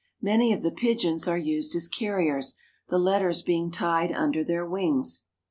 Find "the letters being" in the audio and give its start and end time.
2.89-3.69